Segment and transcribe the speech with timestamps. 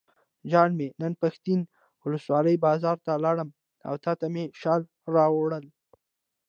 [0.51, 1.59] جان مې نن پښتین
[2.03, 3.49] ولسوالۍ بازار ته لاړم
[3.87, 4.81] او تاته مې شال
[5.15, 5.65] راوړل.